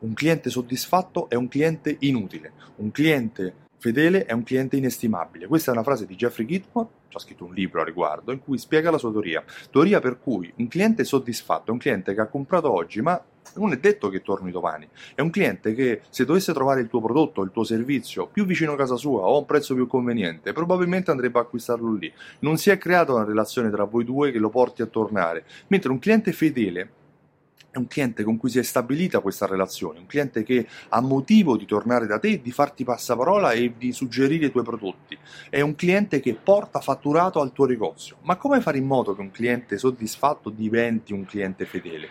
[0.00, 5.46] Un cliente soddisfatto è un cliente inutile, un cliente fedele è un cliente inestimabile.
[5.46, 8.56] Questa è una frase di Jeffrey Gitmore, ha scritto un libro a riguardo, in cui
[8.56, 9.44] spiega la sua teoria.
[9.70, 13.22] Teoria per cui un cliente soddisfatto è un cliente che ha comprato oggi, ma
[13.56, 14.88] non è detto che torni domani.
[15.14, 18.72] È un cliente che se dovesse trovare il tuo prodotto, il tuo servizio più vicino
[18.72, 22.10] a casa sua o a un prezzo più conveniente, probabilmente andrebbe a acquistarlo lì.
[22.38, 25.44] Non si è creata una relazione tra voi due che lo porti a tornare.
[25.66, 26.90] Mentre un cliente fedele
[27.70, 31.56] è un cliente con cui si è stabilita questa relazione, un cliente che ha motivo
[31.56, 35.16] di tornare da te, di farti passaparola e di suggerire i tuoi prodotti.
[35.48, 38.16] È un cliente che porta fatturato al tuo negozio.
[38.22, 42.08] Ma come fare in modo che un cliente soddisfatto diventi un cliente fedele?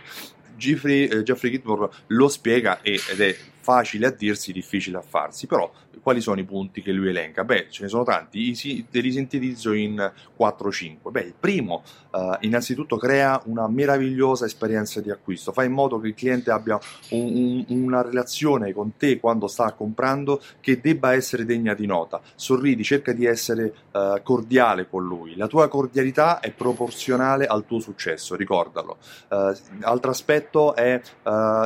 [0.56, 5.72] Jeffrey, eh, Jeffrey Gitmore lo spiega ed è facile a dirsi, difficile a farsi, però
[6.10, 7.44] quali sono i punti che lui elenca?
[7.44, 8.52] Beh, ce ne sono tanti,
[8.90, 11.12] te li sintetizzo in 4-5.
[11.12, 16.08] Beh, il primo, uh, innanzitutto, crea una meravigliosa esperienza di acquisto, fa in modo che
[16.08, 16.80] il cliente abbia
[17.12, 22.20] un, un, una relazione con te quando sta comprando che debba essere degna di nota.
[22.34, 25.36] Sorridi, cerca di essere uh, cordiale con lui.
[25.36, 28.98] La tua cordialità è proporzionale al tuo successo, ricordalo.
[29.30, 31.00] Uh, altro aspetto è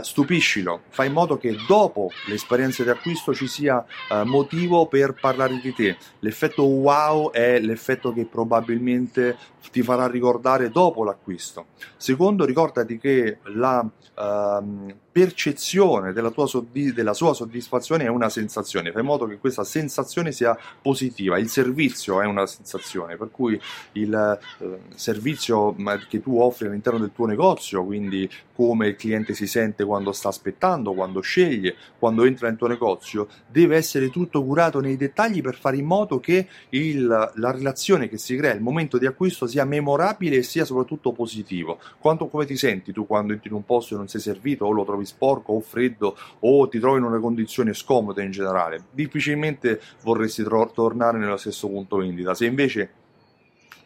[0.02, 5.60] stupiscilo, fai in modo che dopo l'esperienza di acquisto ci sia eh, motivo per parlare
[5.62, 5.96] di te.
[6.20, 9.38] L'effetto wow è l'effetto che probabilmente
[9.72, 11.68] ti farà ricordare dopo l'acquisto.
[11.96, 18.92] Secondo, ricordati che la ehm, percezione della, tua soddisf- della sua soddisfazione è una sensazione,
[18.92, 21.38] fai in modo che questa sensazione sia positiva.
[21.38, 23.60] Il servizio è una sensazione, per cui
[23.94, 25.76] il eh, servizio
[26.10, 30.30] che tu offri all'interno del tuo negozio, quindi come il cliente si sente quando sta
[30.30, 35.56] aspettando, quando sceglie, quando entra nel tuo negozio, deve essere tutto curato nei dettagli per
[35.56, 39.66] fare in modo che il, la relazione che si crea, il momento di acquisto sia
[39.66, 41.80] memorabile e sia soprattutto positivo.
[41.98, 44.72] Quanto, come ti senti tu quando entri in un posto e non sei servito o
[44.72, 48.84] lo trovi sporco o freddo o ti trovi in una condizione scomoda in generale?
[48.92, 52.36] Difficilmente vorresti tro- tornare nello stesso punto vendita.
[52.36, 52.92] Se invece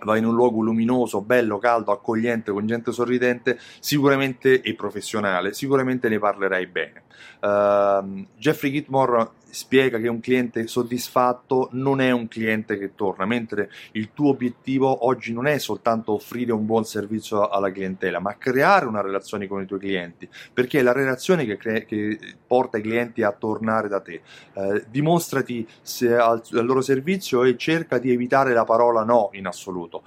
[0.04, 6.10] vai in un luogo luminoso, bello, caldo, accogliente, con gente sorridente, sicuramente e professionale, sicuramente
[6.10, 7.04] ne parlerai bene.
[7.40, 13.70] Uh, Jeffrey Gitmore spiega che un cliente soddisfatto non è un cliente che torna, mentre
[13.94, 18.86] il tuo obiettivo oggi non è soltanto offrire un buon servizio alla clientela, ma creare
[18.86, 22.82] una relazione con i tuoi clienti, perché è la relazione che, cre- che porta i
[22.82, 24.22] clienti a tornare da te.
[24.54, 25.68] Eh, dimostrati
[26.02, 30.04] al, al loro servizio e cerca di evitare la parola no in assoluto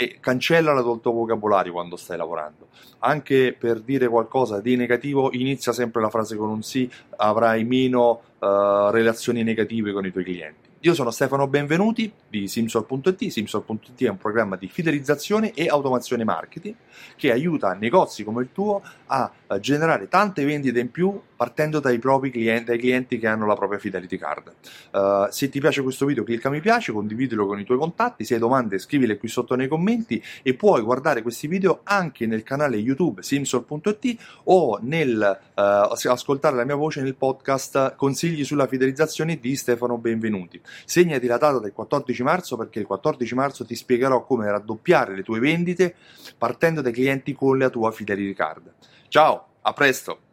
[0.00, 2.68] e cancellala dal tuo vocabolario quando stai lavorando.
[3.00, 8.22] Anche per dire qualcosa di negativo, inizia sempre la frase con un sì, avrai meno
[8.38, 10.69] uh, relazioni negative con i tuoi clienti.
[10.82, 13.26] Io sono Stefano Benvenuti di Simsol.it.
[13.28, 16.74] Simsol.it è un programma di fidelizzazione e automazione marketing
[17.16, 19.30] che aiuta negozi come il tuo a
[19.60, 23.78] generare tante vendite in più partendo dai propri clienti, dai clienti che hanno la propria
[23.78, 24.52] fidelity card.
[24.92, 28.34] Uh, se ti piace questo video clicca mi piace, condividilo con i tuoi contatti, se
[28.34, 32.76] hai domande scrivile qui sotto nei commenti e puoi guardare questi video anche nel canale
[32.76, 39.56] YouTube simsol.it o nel uh, ascoltare la mia voce nel podcast Consigli sulla fidelizzazione di
[39.56, 40.60] Stefano Benvenuti.
[40.84, 45.22] Segnati la data del 14 marzo perché il 14 marzo ti spiegherò come raddoppiare le
[45.22, 45.94] tue vendite
[46.36, 48.72] partendo dai clienti con la tua fidelity card.
[49.08, 50.29] Ciao, a presto!